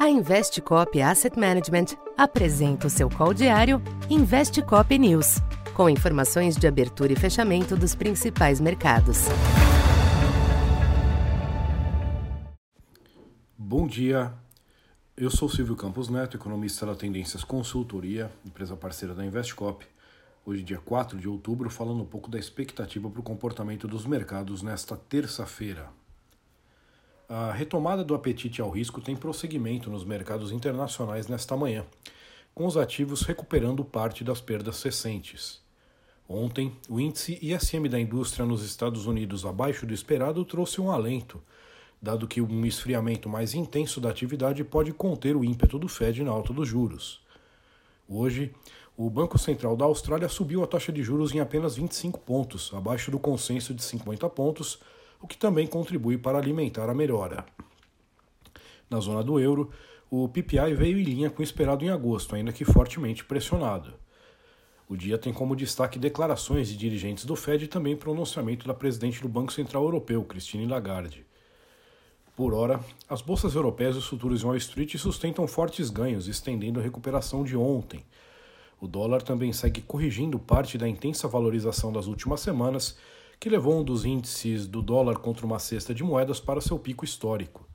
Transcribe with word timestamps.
A 0.00 0.08
Investcop 0.08 0.98
Asset 1.02 1.38
Management 1.38 1.94
apresenta 2.16 2.86
o 2.86 2.90
seu 2.90 3.10
call 3.10 3.34
diário 3.34 3.82
Investcop 4.08 4.98
News, 4.98 5.42
com 5.74 5.90
informações 5.90 6.56
de 6.56 6.66
abertura 6.66 7.12
e 7.12 7.16
fechamento 7.16 7.76
dos 7.76 7.94
principais 7.94 8.62
mercados. 8.62 9.26
Bom 13.58 13.86
dia, 13.86 14.32
eu 15.14 15.30
sou 15.30 15.50
Silvio 15.50 15.76
Campos 15.76 16.08
Neto, 16.08 16.34
economista 16.34 16.86
da 16.86 16.94
Tendências 16.94 17.44
Consultoria, 17.44 18.32
empresa 18.42 18.74
parceira 18.74 19.14
da 19.14 19.22
Investcop. 19.22 19.86
Hoje, 20.46 20.62
dia 20.62 20.78
4 20.78 21.18
de 21.18 21.28
outubro, 21.28 21.68
falando 21.68 22.00
um 22.00 22.06
pouco 22.06 22.30
da 22.30 22.38
expectativa 22.38 23.10
para 23.10 23.20
o 23.20 23.22
comportamento 23.22 23.86
dos 23.86 24.06
mercados 24.06 24.62
nesta 24.62 24.96
terça-feira. 24.96 25.90
A 27.32 27.52
retomada 27.52 28.02
do 28.02 28.12
apetite 28.12 28.60
ao 28.60 28.68
risco 28.68 29.00
tem 29.00 29.14
prosseguimento 29.14 29.88
nos 29.88 30.02
mercados 30.02 30.50
internacionais 30.50 31.28
nesta 31.28 31.56
manhã, 31.56 31.86
com 32.52 32.66
os 32.66 32.76
ativos 32.76 33.22
recuperando 33.22 33.84
parte 33.84 34.24
das 34.24 34.40
perdas 34.40 34.82
recentes. 34.82 35.62
Ontem, 36.28 36.72
o 36.88 36.98
índice 36.98 37.38
ISM 37.40 37.88
da 37.88 38.00
indústria 38.00 38.44
nos 38.44 38.64
Estados 38.64 39.06
Unidos 39.06 39.46
abaixo 39.46 39.86
do 39.86 39.94
esperado 39.94 40.44
trouxe 40.44 40.80
um 40.80 40.90
alento, 40.90 41.40
dado 42.02 42.26
que 42.26 42.40
um 42.40 42.66
esfriamento 42.66 43.28
mais 43.28 43.54
intenso 43.54 44.00
da 44.00 44.10
atividade 44.10 44.64
pode 44.64 44.92
conter 44.92 45.36
o 45.36 45.44
ímpeto 45.44 45.78
do 45.78 45.86
Fed 45.86 46.24
na 46.24 46.32
alta 46.32 46.52
dos 46.52 46.66
juros. 46.66 47.20
Hoje, 48.08 48.52
o 48.96 49.08
Banco 49.08 49.38
Central 49.38 49.76
da 49.76 49.84
Austrália 49.84 50.28
subiu 50.28 50.64
a 50.64 50.66
taxa 50.66 50.90
de 50.90 51.00
juros 51.00 51.32
em 51.32 51.38
apenas 51.38 51.76
25 51.76 52.18
pontos, 52.18 52.72
abaixo 52.74 53.08
do 53.08 53.20
consenso 53.20 53.72
de 53.72 53.84
50 53.84 54.28
pontos 54.30 54.80
o 55.20 55.26
que 55.26 55.36
também 55.36 55.66
contribui 55.66 56.16
para 56.16 56.38
alimentar 56.38 56.88
a 56.88 56.94
melhora. 56.94 57.44
Na 58.88 58.98
zona 58.98 59.22
do 59.22 59.38
euro, 59.38 59.70
o 60.10 60.28
PPI 60.28 60.74
veio 60.74 60.98
em 60.98 61.04
linha 61.04 61.30
com 61.30 61.40
o 61.40 61.44
esperado 61.44 61.84
em 61.84 61.90
agosto, 61.90 62.34
ainda 62.34 62.52
que 62.52 62.64
fortemente 62.64 63.24
pressionado. 63.24 63.94
O 64.88 64.96
dia 64.96 65.16
tem 65.16 65.32
como 65.32 65.54
destaque 65.54 66.00
declarações 66.00 66.68
de 66.68 66.76
dirigentes 66.76 67.24
do 67.24 67.36
Fed 67.36 67.64
e 67.64 67.68
também 67.68 67.96
pronunciamento 67.96 68.66
da 68.66 68.74
presidente 68.74 69.22
do 69.22 69.28
Banco 69.28 69.52
Central 69.52 69.84
Europeu, 69.84 70.24
Christine 70.24 70.66
Lagarde. 70.66 71.24
Por 72.34 72.52
hora, 72.52 72.80
as 73.08 73.22
bolsas 73.22 73.54
europeias 73.54 73.94
e 73.94 73.98
os 73.98 74.06
futuros 74.06 74.42
em 74.42 74.46
Wall 74.46 74.56
Street 74.56 74.96
sustentam 74.96 75.46
fortes 75.46 75.90
ganhos, 75.90 76.26
estendendo 76.26 76.80
a 76.80 76.82
recuperação 76.82 77.44
de 77.44 77.56
ontem. 77.56 78.04
O 78.80 78.88
dólar 78.88 79.22
também 79.22 79.52
segue 79.52 79.82
corrigindo 79.82 80.38
parte 80.38 80.78
da 80.78 80.88
intensa 80.88 81.28
valorização 81.28 81.92
das 81.92 82.06
últimas 82.06 82.40
semanas 82.40 82.96
que 83.40 83.48
levou 83.48 83.80
um 83.80 83.82
dos 83.82 84.04
índices 84.04 84.66
do 84.66 84.82
dólar 84.82 85.16
contra 85.16 85.46
uma 85.46 85.58
cesta 85.58 85.94
de 85.94 86.04
moedas 86.04 86.38
para 86.38 86.60
seu 86.60 86.78
pico 86.78 87.06
histórico. 87.06 87.66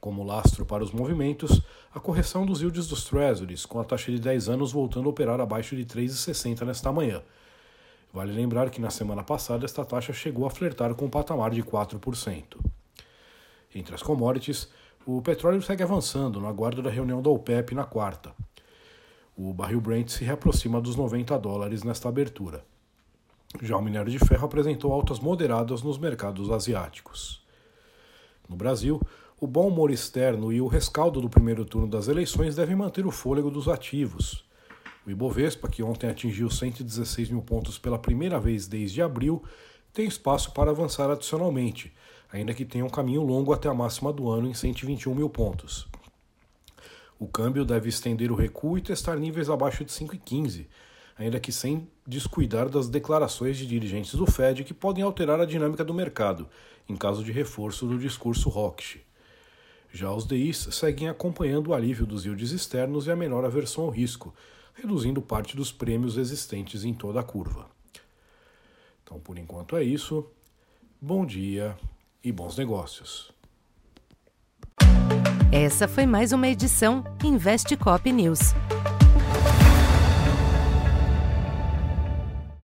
Como 0.00 0.24
lastro 0.24 0.64
para 0.64 0.82
os 0.82 0.90
movimentos, 0.92 1.60
a 1.94 2.00
correção 2.00 2.46
dos 2.46 2.62
yields 2.62 2.88
dos 2.88 3.04
Treasuries, 3.04 3.66
com 3.66 3.78
a 3.78 3.84
taxa 3.84 4.10
de 4.10 4.18
10 4.18 4.48
anos 4.48 4.72
voltando 4.72 5.06
a 5.06 5.10
operar 5.10 5.38
abaixo 5.42 5.76
de 5.76 5.84
3,60 5.84 6.62
nesta 6.62 6.90
manhã. 6.90 7.22
Vale 8.14 8.32
lembrar 8.32 8.70
que 8.70 8.80
na 8.80 8.88
semana 8.88 9.22
passada 9.22 9.66
esta 9.66 9.84
taxa 9.84 10.14
chegou 10.14 10.46
a 10.46 10.50
flertar 10.50 10.94
com 10.94 11.04
um 11.04 11.10
patamar 11.10 11.50
de 11.50 11.62
4%. 11.62 12.56
Entre 13.74 13.94
as 13.94 14.02
commodities, 14.02 14.70
o 15.04 15.20
petróleo 15.20 15.60
segue 15.60 15.82
avançando 15.82 16.40
no 16.40 16.48
aguardo 16.48 16.82
da 16.82 16.88
reunião 16.88 17.20
da 17.20 17.28
OPEP 17.28 17.74
na 17.74 17.84
quarta. 17.84 18.34
O 19.36 19.52
barril 19.52 19.82
Brent 19.82 20.08
se 20.08 20.24
reaproxima 20.24 20.80
dos 20.80 20.96
90 20.96 21.38
dólares 21.38 21.82
nesta 21.82 22.08
abertura. 22.08 22.64
Já 23.60 23.76
o 23.76 23.82
minério 23.82 24.10
de 24.10 24.18
ferro 24.18 24.46
apresentou 24.46 24.92
altas 24.92 25.20
moderadas 25.20 25.82
nos 25.82 25.98
mercados 25.98 26.50
asiáticos. 26.50 27.42
No 28.48 28.56
Brasil, 28.56 29.00
o 29.40 29.46
bom 29.46 29.68
humor 29.68 29.90
externo 29.90 30.52
e 30.52 30.60
o 30.60 30.66
rescaldo 30.66 31.20
do 31.20 31.28
primeiro 31.28 31.64
turno 31.64 31.88
das 31.88 32.08
eleições 32.08 32.56
devem 32.56 32.76
manter 32.76 33.04
o 33.04 33.10
fôlego 33.10 33.50
dos 33.50 33.68
ativos. 33.68 34.44
O 35.06 35.10
Ibovespa, 35.10 35.68
que 35.68 35.82
ontem 35.82 36.08
atingiu 36.08 36.48
116 36.48 37.30
mil 37.30 37.42
pontos 37.42 37.78
pela 37.78 37.98
primeira 37.98 38.40
vez 38.40 38.66
desde 38.66 39.02
abril, 39.02 39.42
tem 39.92 40.06
espaço 40.06 40.52
para 40.52 40.70
avançar 40.70 41.10
adicionalmente, 41.10 41.92
ainda 42.32 42.54
que 42.54 42.64
tenha 42.64 42.84
um 42.84 42.90
caminho 42.90 43.22
longo 43.22 43.52
até 43.52 43.68
a 43.68 43.74
máxima 43.74 44.12
do 44.12 44.30
ano 44.30 44.48
em 44.48 44.54
121 44.54 45.14
mil 45.14 45.28
pontos. 45.28 45.88
O 47.18 47.26
câmbio 47.26 47.64
deve 47.64 47.88
estender 47.88 48.32
o 48.32 48.36
recuo 48.36 48.78
e 48.78 48.82
testar 48.82 49.16
níveis 49.16 49.50
abaixo 49.50 49.84
de 49.84 49.92
5,15 49.92 50.66
ainda 51.18 51.40
que 51.40 51.52
sem 51.52 51.88
descuidar 52.06 52.68
das 52.68 52.88
declarações 52.88 53.56
de 53.56 53.66
dirigentes 53.66 54.14
do 54.14 54.26
Fed 54.26 54.64
que 54.64 54.74
podem 54.74 55.04
alterar 55.04 55.40
a 55.40 55.44
dinâmica 55.44 55.84
do 55.84 55.94
mercado, 55.94 56.48
em 56.88 56.96
caso 56.96 57.22
de 57.22 57.32
reforço 57.32 57.86
do 57.86 57.98
discurso 57.98 58.48
hawkish. 58.50 59.00
Já 59.92 60.10
os 60.10 60.26
DIs 60.26 60.68
seguem 60.72 61.08
acompanhando 61.08 61.68
o 61.68 61.74
alívio 61.74 62.06
dos 62.06 62.24
yields 62.24 62.50
externos 62.50 63.06
e 63.06 63.10
a 63.10 63.16
menor 63.16 63.44
aversão 63.44 63.84
ao 63.84 63.90
risco, 63.90 64.34
reduzindo 64.74 65.20
parte 65.20 65.54
dos 65.54 65.70
prêmios 65.70 66.16
existentes 66.16 66.84
em 66.84 66.94
toda 66.94 67.20
a 67.20 67.22
curva. 67.22 67.68
Então, 69.04 69.20
por 69.20 69.36
enquanto 69.36 69.76
é 69.76 69.84
isso. 69.84 70.26
Bom 71.00 71.26
dia 71.26 71.76
e 72.24 72.32
bons 72.32 72.56
negócios. 72.56 73.30
Essa 75.52 75.86
foi 75.86 76.06
mais 76.06 76.32
uma 76.32 76.48
edição 76.48 77.04
Investe 77.22 77.76
Cop 77.76 78.10
News. 78.10 78.54